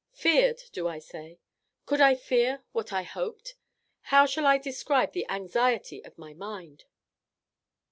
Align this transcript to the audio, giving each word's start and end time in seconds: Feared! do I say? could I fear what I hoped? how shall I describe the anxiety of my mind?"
Feared! 0.13 0.63
do 0.71 0.87
I 0.87 0.97
say? 0.97 1.37
could 1.85 2.01
I 2.01 2.15
fear 2.15 2.63
what 2.71 2.91
I 2.91 3.03
hoped? 3.03 3.53
how 4.01 4.25
shall 4.25 4.47
I 4.47 4.57
describe 4.57 5.11
the 5.11 5.29
anxiety 5.29 6.03
of 6.03 6.17
my 6.17 6.33
mind?" 6.33 6.85